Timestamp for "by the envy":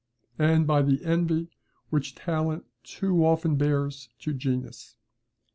0.65-1.47